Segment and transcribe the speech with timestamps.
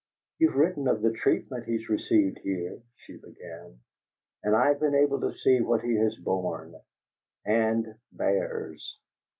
[0.39, 3.81] "You've written of the treatment he has received here," she began,
[4.43, 6.73] "and I've been able to see what he has borne
[7.45, 8.97] and bears!"